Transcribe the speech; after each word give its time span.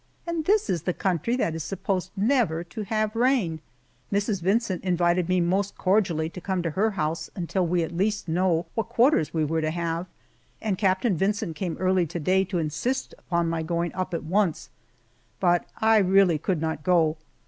And 0.25 0.45
this 0.45 0.67
is 0.67 0.81
the 0.81 0.95
country 0.95 1.35
that 1.35 1.53
is 1.53 1.63
supposed 1.63 2.09
never 2.17 2.63
to 2.63 2.81
have 2.85 3.15
rain! 3.15 3.61
Mrs. 4.11 4.41
Vincent 4.41 4.83
invited 4.83 5.29
me 5.29 5.39
most 5.41 5.77
cordially 5.77 6.27
to 6.27 6.41
come 6.41 6.63
to 6.63 6.71
her 6.71 6.89
house 6.97 7.29
until 7.35 7.67
we 7.67 7.83
at 7.83 7.95
least 7.95 8.27
knew 8.27 8.65
what 8.73 8.89
quarters 8.89 9.31
we 9.31 9.45
were 9.45 9.61
to 9.61 9.69
have, 9.69 10.07
and 10.59 10.75
Captain 10.79 11.15
Vincent 11.15 11.55
came 11.55 11.77
early 11.77 12.07
to 12.07 12.19
day 12.19 12.43
to 12.45 12.57
insist 12.57 13.13
upon 13.19 13.47
my 13.47 13.61
going 13.61 13.93
up 13.93 14.15
at 14.15 14.23
once, 14.23 14.71
but 15.39 15.65
I 15.81 15.97
really 15.97 16.39
could 16.39 16.59
not 16.59 16.81
go. 16.81 17.17